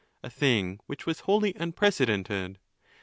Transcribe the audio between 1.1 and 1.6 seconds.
wholly